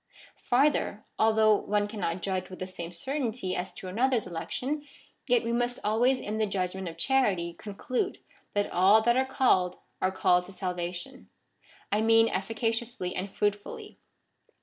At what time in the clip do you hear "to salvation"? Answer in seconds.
10.47-11.29